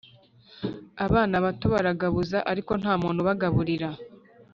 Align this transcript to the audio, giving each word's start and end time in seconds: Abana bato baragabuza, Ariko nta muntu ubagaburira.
Abana 1.05 1.35
bato 1.45 1.65
baragabuza, 1.73 2.37
Ariko 2.51 2.71
nta 2.81 2.93
muntu 3.01 3.19
ubagaburira. 3.21 3.89